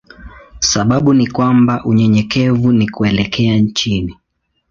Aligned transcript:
Sababu 0.59 1.13
ni 1.13 1.27
kwamba 1.27 1.83
unyenyekevu 1.85 2.71
ni 2.71 2.89
kuelekea 2.89 3.61
chini. 3.65 4.17